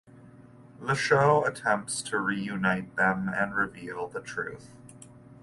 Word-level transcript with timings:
The 0.81 0.95
show 0.95 1.45
attempts 1.45 2.01
to 2.01 2.17
reunite 2.17 2.95
them 2.95 3.29
and 3.31 3.53
reveal 3.53 4.07
the 4.07 4.19
truth. 4.19 4.71